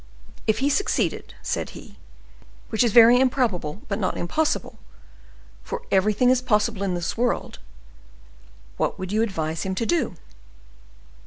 [0.47, 1.99] "If he succeeded," said he,
[2.69, 9.21] "which is very improbable, but not impossible—for everything is possible in this world—what would you
[9.21, 10.15] advise him to do?"